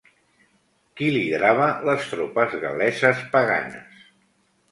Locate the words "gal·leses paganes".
2.63-4.03